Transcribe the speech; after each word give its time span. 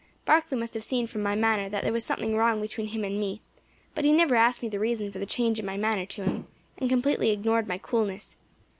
Barkley 0.25 0.57
must 0.57 0.73
have 0.73 0.83
seen 0.83 1.05
from 1.05 1.21
my 1.21 1.35
manner 1.35 1.69
that 1.69 1.83
there 1.83 1.93
was 1.93 2.03
something 2.03 2.35
wrong 2.35 2.59
between 2.59 2.87
him 2.87 3.03
and 3.03 3.19
me; 3.19 3.39
but 3.93 4.03
he 4.03 4.11
never 4.11 4.33
asked 4.35 4.63
me 4.63 4.67
the 4.67 4.79
reason 4.79 5.11
for 5.11 5.19
the 5.19 5.27
change 5.27 5.59
in 5.59 5.65
my 5.67 5.77
manner 5.77 6.07
to 6.07 6.23
him, 6.23 6.47
and 6.79 6.89
completely 6.89 7.29
ignored 7.29 7.67
my 7.67 7.77
coolness. 7.77 8.35